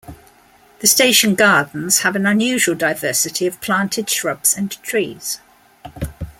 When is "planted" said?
3.61-4.09